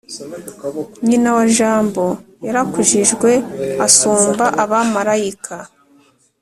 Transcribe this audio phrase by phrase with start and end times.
[1.07, 2.05] nyina wa jambo
[2.45, 3.29] yarakujijwe
[3.85, 5.55] asumba abamarayika